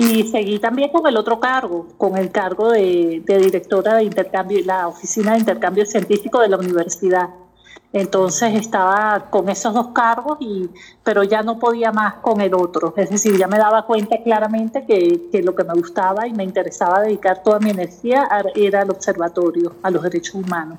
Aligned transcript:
Y 0.00 0.22
seguí 0.28 0.60
también 0.60 0.90
con 0.90 1.04
el 1.08 1.16
otro 1.16 1.40
cargo, 1.40 1.88
con 1.96 2.16
el 2.16 2.30
cargo 2.30 2.70
de, 2.70 3.20
de 3.26 3.38
directora 3.38 3.96
de 3.96 4.04
intercambio, 4.04 4.60
la 4.64 4.86
oficina 4.86 5.32
de 5.32 5.40
intercambio 5.40 5.84
científico 5.84 6.38
de 6.40 6.48
la 6.48 6.56
universidad. 6.56 7.30
Entonces 7.92 8.54
estaba 8.54 9.28
con 9.28 9.48
esos 9.48 9.74
dos 9.74 9.88
cargos, 9.88 10.38
y, 10.38 10.70
pero 11.02 11.24
ya 11.24 11.42
no 11.42 11.58
podía 11.58 11.90
más 11.90 12.14
con 12.22 12.40
el 12.40 12.54
otro. 12.54 12.94
Es 12.96 13.10
decir, 13.10 13.36
ya 13.36 13.48
me 13.48 13.58
daba 13.58 13.86
cuenta 13.86 14.22
claramente 14.22 14.86
que, 14.86 15.30
que 15.32 15.42
lo 15.42 15.56
que 15.56 15.64
me 15.64 15.74
gustaba 15.74 16.28
y 16.28 16.32
me 16.32 16.44
interesaba 16.44 17.00
dedicar 17.00 17.42
toda 17.42 17.58
mi 17.58 17.70
energía 17.70 18.28
era 18.54 18.82
al 18.82 18.90
observatorio, 18.90 19.74
a 19.82 19.90
los 19.90 20.00
derechos 20.04 20.36
humanos. 20.36 20.76